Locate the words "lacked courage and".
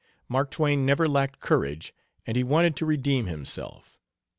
1.07-2.35